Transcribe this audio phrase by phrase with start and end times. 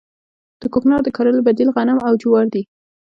[0.61, 2.63] د کوکنارو د کرلو بدیل غنم او جوار دي